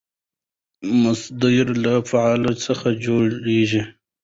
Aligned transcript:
مصدر 1.01 1.65
له 1.83 1.93
فعل 2.09 2.43
څخه 2.65 2.87
جوړېږي. 3.05 3.83